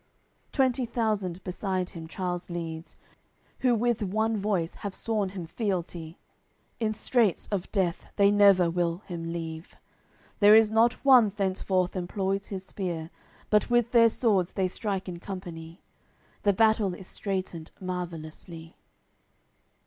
[0.51, 2.95] Twenty thousand beside him Charles leads,
[3.59, 6.17] Who with one voice have sworn him fealty;
[6.79, 9.75] In straits of death they never will him leave.
[10.39, 13.11] There is not one thenceforth employs his spear,
[13.51, 15.83] But with their swords they strike in company.
[16.41, 18.77] The battle is straitened marvellously.